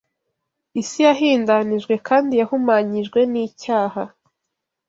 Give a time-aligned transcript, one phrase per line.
[0.81, 4.03] Isi yahindanijwe kandi yahumanyijwe n’icyaha